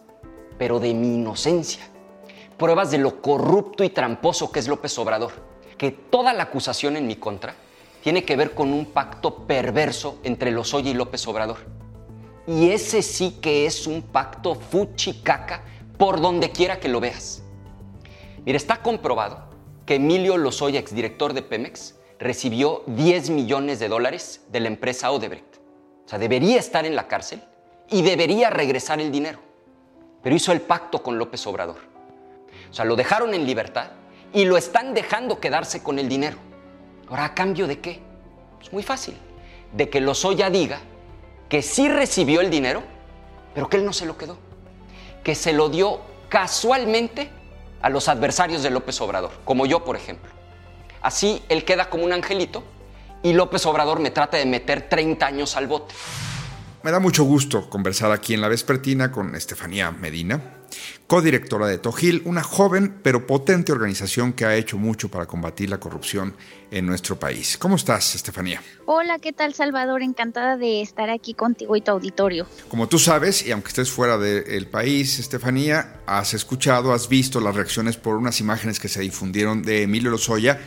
[0.57, 1.83] Pero de mi inocencia.
[2.57, 5.33] Pruebas de lo corrupto y tramposo que es López Obrador.
[5.77, 7.55] Que toda la acusación en mi contra
[8.05, 11.57] tiene que ver con un pacto perverso entre Lozoya y López Obrador.
[12.47, 15.63] Y ese sí que es un pacto fuchicaca
[15.97, 17.43] por donde quiera que lo veas.
[18.45, 19.45] Mira, está comprobado
[19.87, 25.57] que Emilio Lozoya, exdirector de Pemex, recibió 10 millones de dólares de la empresa Odebrecht.
[26.05, 27.43] O sea, debería estar en la cárcel
[27.89, 29.39] y debería regresar el dinero.
[30.23, 31.79] Pero hizo el pacto con López Obrador.
[32.71, 33.93] O sea, lo dejaron en libertad
[34.35, 36.37] y lo están dejando quedarse con el dinero.
[37.23, 38.01] ¿A cambio de qué?
[38.63, 39.17] Es muy fácil.
[39.73, 40.81] De que Lozoya diga
[41.49, 42.83] que sí recibió el dinero,
[43.55, 44.39] pero que él no se lo quedó.
[45.23, 47.31] Que se lo dio casualmente
[47.83, 50.33] a los adversarios de López Obrador, como yo, por ejemplo.
[51.03, 52.65] Así él queda como un angelito
[53.23, 55.95] y López Obrador me trata de meter 30 años al bote.
[56.85, 60.59] Me da mucho gusto conversar aquí en La Vespertina con Estefanía Medina,
[61.07, 65.81] codirectora de Tojil, una joven pero potente organización que ha hecho mucho para combatir la
[65.81, 66.37] corrupción
[66.71, 67.57] en nuestro país.
[67.57, 68.63] ¿Cómo estás, Estefanía?
[68.85, 70.03] Hola, ¿qué tal, Salvador?
[70.03, 72.47] Encantada de estar aquí contigo y tu auditorio.
[72.69, 77.55] Como tú sabes, y aunque estés fuera del país, Estefanía, has escuchado, has visto las
[77.55, 80.61] reacciones por unas imágenes que se difundieron de Emilio Lozoya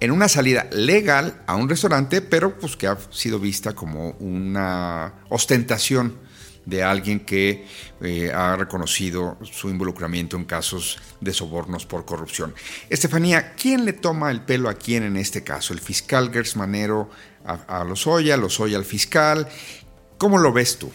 [0.00, 5.14] en una salida legal a un restaurante, pero pues que ha sido vista como una
[5.28, 6.16] ostentación
[6.64, 7.66] de alguien que
[8.02, 12.54] eh, ha reconocido su involucramiento en casos de sobornos por corrupción.
[12.90, 15.72] Estefanía, ¿quién le toma el pelo a quién en este caso?
[15.72, 17.08] ¿El fiscal Gersmanero
[17.46, 19.48] a, a Lozoya, Lozoya al fiscal?
[20.18, 20.92] ¿Cómo lo ves tú?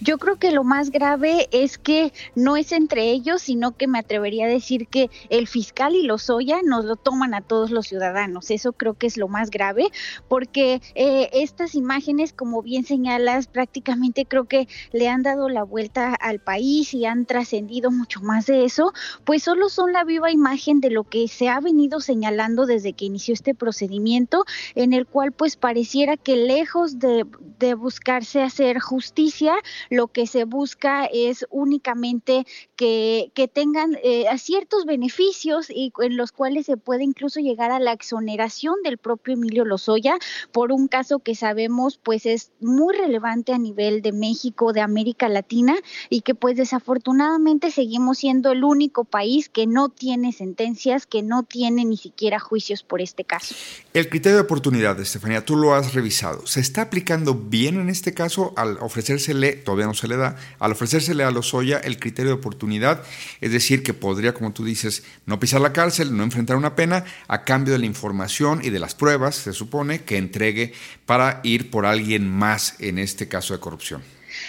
[0.00, 3.98] Yo creo que lo más grave es que no es entre ellos, sino que me
[3.98, 7.86] atrevería a decir que el fiscal y los Oya nos lo toman a todos los
[7.86, 8.50] ciudadanos.
[8.50, 9.88] Eso creo que es lo más grave,
[10.28, 16.14] porque eh, estas imágenes, como bien señalas, prácticamente creo que le han dado la vuelta
[16.14, 18.92] al país y han trascendido mucho más de eso,
[19.24, 23.04] pues solo son la viva imagen de lo que se ha venido señalando desde que
[23.04, 27.26] inició este procedimiento, en el cual pues pareciera que lejos de,
[27.58, 29.54] de buscarse hacer justicia,
[29.94, 36.32] lo que se busca es únicamente que, que tengan eh, ciertos beneficios y en los
[36.32, 40.18] cuales se puede incluso llegar a la exoneración del propio Emilio Lozoya
[40.52, 45.28] por un caso que sabemos pues es muy relevante a nivel de México, de América
[45.28, 45.76] Latina
[46.10, 51.42] y que pues desafortunadamente seguimos siendo el único país que no tiene sentencias, que no
[51.42, 53.54] tiene ni siquiera juicios por este caso.
[53.92, 56.46] El criterio de oportunidad, Estefanía, tú lo has revisado.
[56.46, 60.72] ¿Se está aplicando bien en este caso al ofrecérsele, todavía no se le da, al
[60.72, 63.02] ofrecérsele a Lozoya el criterio de oportunidad?
[63.40, 67.04] Es decir, que podría, como tú dices, no pisar la cárcel, no enfrentar una pena,
[67.26, 70.72] a cambio de la información y de las pruebas, se supone, que entregue
[71.06, 74.02] para ir por alguien más en este caso de corrupción.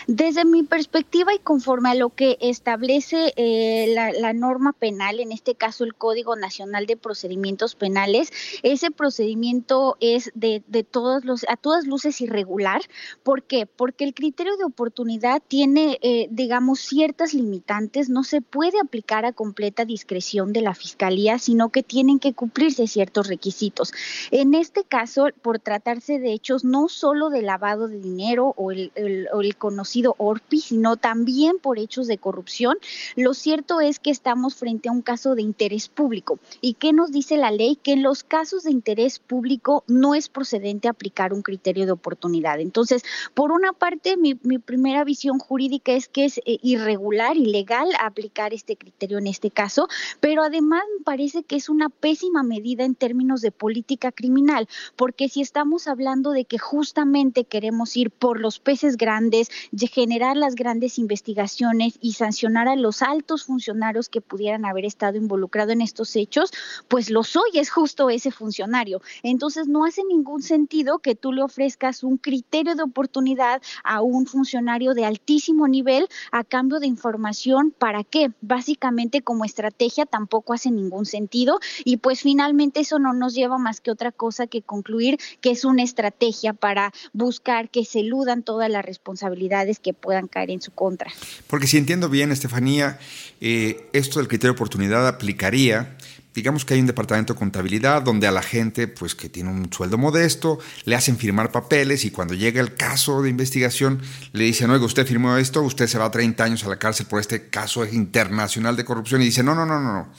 [0.08, 5.56] Desde mi perspectiva y conforme a lo que establece eh, la, norma penal, en este
[5.56, 11.58] caso el Código Nacional de Procedimientos Penales, ese procedimiento es de, de todos los, a
[11.58, 12.82] todas luces irregular.
[13.24, 13.66] ¿Por qué?
[13.66, 19.34] Porque el criterio de oportunidad tiene, eh, digamos, ciertas limitantes, no se puede aplicar a
[19.34, 23.92] completa discreción de la Fiscalía, sino que tienen que cumplirse ciertos requisitos.
[24.30, 28.92] En este caso, por tratarse de hechos no solo de lavado de dinero o el,
[28.96, 29.58] el, o el
[29.96, 32.78] conocido ORPI, sino también por hechos de corrupción.
[33.16, 36.38] Lo cierto es que estamos frente a un caso de interés público.
[36.62, 37.78] ¿Y qué nos dice la ley?
[37.82, 42.60] Que en los casos de interés público no es procedente aplicar un criterio de oportunidad.
[42.60, 43.04] Entonces,
[43.34, 48.76] por una parte, mi, primera visión jurídica es que es eh, irregular, ilegal aplicar este
[48.76, 49.88] criterio en este caso,
[50.20, 55.30] pero además me parece que es una pésima medida en términos de política criminal, porque
[55.30, 59.50] si estamos hablando de que justamente queremos ir por los peces grandes,
[59.88, 65.74] generar las grandes investigaciones y sancionar a los altos funcionarios que pudieran haber estado involucrados
[65.74, 66.52] en estos hechos,
[66.88, 69.02] pues lo soy, es justo ese funcionario.
[69.24, 74.26] Entonces no hace ningún sentido que tú le ofrezcas un criterio de oportunidad a un
[74.26, 77.74] funcionario de altísimo nivel a cambio de información.
[77.78, 78.32] ¿Para qué?
[78.42, 83.82] Básicamente como estrategia tampoco hace ningún sentido y pues finalmente eso no nos lleva más
[83.82, 88.70] que otra cosa que concluir que es una estrategia para buscar que se eludan todas
[88.70, 91.12] las responsabilidades que puedan caer en su contra.
[91.48, 93.00] Porque si entiendo bien, Estefanía,
[93.42, 95.98] eh, esto del criterio de oportunidad aplicaría
[96.36, 99.72] digamos que hay un departamento de contabilidad donde a la gente, pues que tiene un
[99.72, 104.02] sueldo modesto, le hacen firmar papeles y cuando llega el caso de investigación
[104.34, 107.06] le dicen, oiga, usted firmó esto, usted se va a 30 años a la cárcel
[107.06, 110.10] por este caso internacional de corrupción y dice, no, no, no, no, no.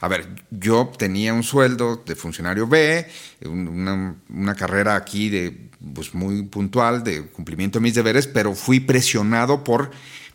[0.00, 3.06] A ver, yo tenía un sueldo de funcionario B,
[3.44, 8.80] una, una carrera aquí de pues muy puntual de cumplimiento de mis deberes, pero fui
[8.80, 9.92] presionado por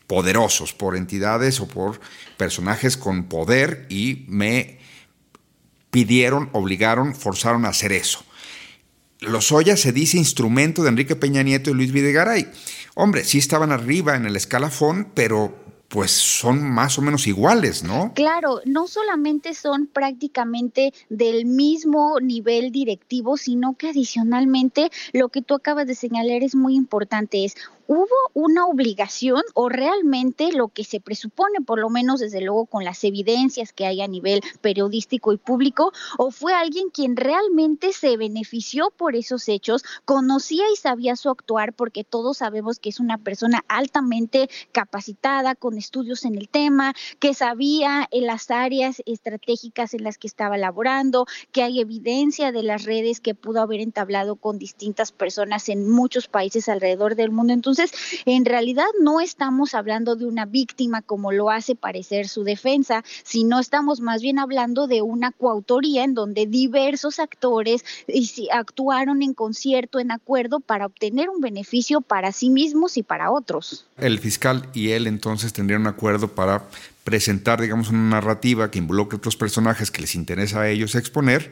[0.07, 1.99] poderosos, por entidades o por
[2.37, 4.84] personajes con poder y me
[5.95, 8.19] pidieron, obligaron, forzaron a hacer eso.
[9.21, 12.51] Los Lozoya se dice instrumento de Enrique Peña Nieto y Luis Videgaray.
[12.95, 18.11] Hombre, sí estaban arriba en el escalafón, pero pues son más o menos iguales, ¿no?
[18.13, 25.53] Claro, no solamente son prácticamente del mismo nivel directivo, sino que adicionalmente lo que tú
[25.53, 27.55] acabas de señalar es muy importante, es
[27.87, 32.83] ¿Hubo una obligación o realmente lo que se presupone, por lo menos desde luego con
[32.83, 38.17] las evidencias que hay a nivel periodístico y público, o fue alguien quien realmente se
[38.17, 43.19] benefició por esos hechos, conocía y sabía su actuar, porque todos sabemos que es una
[43.19, 50.03] persona altamente capacitada, con estudios en el tema, que sabía en las áreas estratégicas en
[50.03, 54.57] las que estaba laborando, que hay evidencia de las redes que pudo haber entablado con
[54.57, 57.53] distintas personas en muchos países alrededor del mundo.
[57.53, 62.43] Entonces, entonces, en realidad no estamos hablando de una víctima como lo hace parecer su
[62.43, 67.83] defensa, sino estamos más bien hablando de una coautoría en donde diversos actores
[68.51, 73.85] actuaron en concierto, en acuerdo, para obtener un beneficio para sí mismos y para otros.
[73.97, 76.69] El fiscal y él entonces tendrían un acuerdo para
[77.03, 81.51] presentar, digamos, una narrativa que involucre otros personajes que les interesa a ellos exponer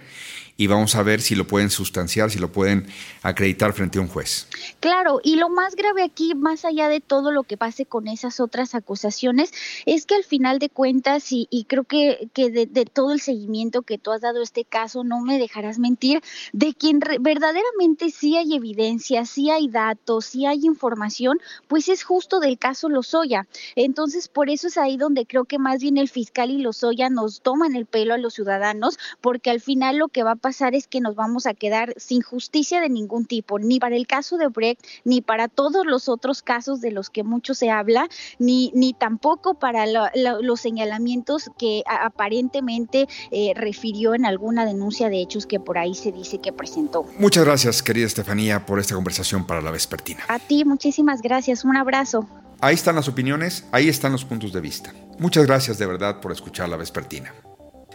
[0.56, 2.88] y vamos a ver si lo pueden sustanciar, si lo pueden
[3.22, 4.48] acreditar frente a un juez.
[4.80, 8.40] Claro, y lo más grave aquí, más allá de todo lo que pase con esas
[8.40, 9.52] otras acusaciones,
[9.86, 13.98] es que al final de cuentas, y, creo que, que de, todo el seguimiento que
[13.98, 18.56] tú has dado a este caso, no me dejarás mentir, de quien verdaderamente sí hay
[18.56, 23.48] evidencia, sí hay datos, sí hay información, pues es justo del caso Lozoya.
[23.76, 27.42] Entonces, por eso es ahí donde creo que más bien el fiscal y Lozoya nos
[27.42, 30.88] toman el pelo a los ciudadanos, porque al final lo que va a pasar es
[30.88, 34.50] que nos vamos a quedar sin justicia de ningún tipo, ni para el caso de
[34.50, 38.94] Brecht, ni para todos los otros casos de los que mucho se habla, ni, ni
[38.94, 45.78] tampoco para los señalamientos que aparentemente eh, refirió en alguna denuncia de hechos que por
[45.78, 47.06] ahí se dice que presentó.
[47.18, 50.26] Muchas gracias, querida Estefanía, por esta conversación para la vespertina.
[50.28, 51.64] A ti, muchísimas gracias.
[51.64, 52.28] Un abrazo.
[52.60, 54.94] Ahí están las opiniones, ahí están los puntos de vista.
[55.20, 57.34] Muchas gracias de verdad por escuchar la vespertina.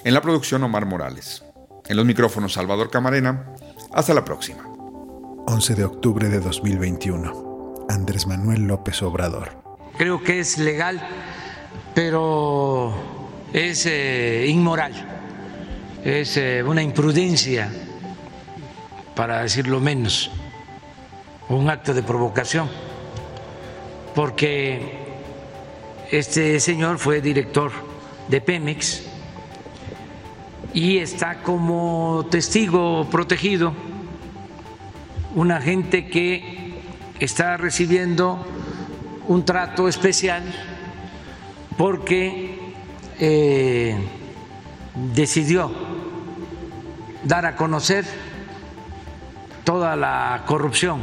[0.05, 1.43] En la producción Omar Morales.
[1.89, 3.55] En los micrófonos Salvador Camarena.
[3.93, 4.63] Hasta la próxima.
[5.47, 7.87] 11 de octubre de 2021.
[7.89, 9.63] Andrés Manuel López Obrador.
[9.97, 11.01] Creo que es legal,
[11.95, 12.93] pero
[13.55, 14.93] es eh, inmoral.
[16.05, 17.73] Es eh, una imprudencia,
[19.17, 20.31] para decirlo menos,
[21.49, 22.69] un acto de provocación,
[24.15, 25.07] porque
[26.11, 27.73] este señor fue director
[28.29, 29.08] de Pemex
[30.75, 33.73] y está como testigo protegido
[35.35, 36.81] una gente que
[37.21, 38.45] está recibiendo
[39.29, 40.43] un trato especial
[41.77, 42.59] porque
[43.21, 43.97] eh,
[45.15, 45.71] decidió
[47.25, 48.05] dar a conocer
[49.65, 51.01] toda la corrupción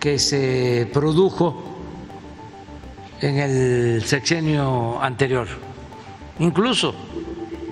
[0.00, 1.78] que se produjo
[3.20, 5.46] en el sexenio anterior,
[6.40, 6.94] incluso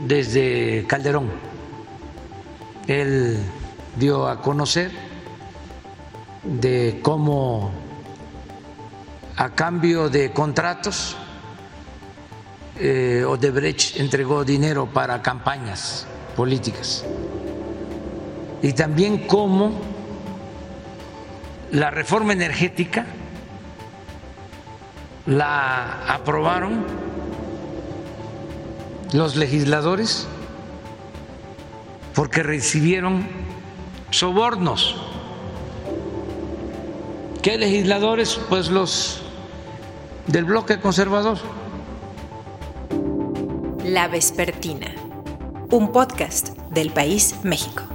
[0.06, 1.30] desde Calderón.
[2.86, 3.38] Él
[3.96, 4.90] dio a conocer
[6.42, 7.72] de cómo
[9.36, 11.16] a cambio de contratos
[12.78, 17.04] eh, Odebrecht entregó dinero para campañas políticas
[18.62, 19.72] y también cómo
[21.72, 23.06] la reforma energética
[25.26, 26.84] la aprobaron
[29.12, 30.26] los legisladores
[32.14, 33.26] porque recibieron
[34.10, 34.96] sobornos.
[37.42, 38.38] ¿Qué legisladores?
[38.48, 39.22] Pues los
[40.26, 41.38] del bloque conservador.
[43.84, 44.94] La Vespertina,
[45.70, 47.89] un podcast del país México.